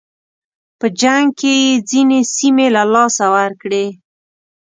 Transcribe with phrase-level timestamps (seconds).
[0.79, 3.85] په جنګ کې یې ځینې سیمې له لاسه ورکړې.